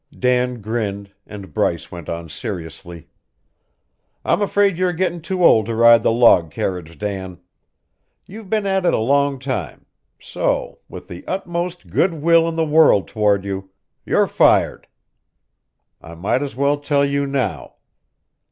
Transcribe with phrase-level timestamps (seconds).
[0.17, 3.07] Dan grinned, and Bryce went on seriously:
[4.25, 7.39] "I'm afraid you're getting too old to ride the log carriage, Dan.
[8.25, 9.85] You've been at it a long time;
[10.19, 13.69] so, with the utmost good will in the world toward you,
[14.03, 14.87] you're fired.
[16.01, 17.75] I might as well tell you now.